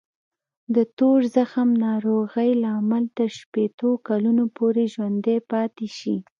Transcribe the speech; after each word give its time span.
د 0.75 0.77
تور 0.97 1.19
زخم 1.35 1.69
ناروغۍ 1.85 2.51
لامل 2.63 3.03
تر 3.17 3.29
شپېتو 3.39 3.89
کلونو 4.07 4.43
پورې 4.57 4.83
ژوندی 4.93 5.37
پاتې 5.51 5.87
شي. 5.97 6.15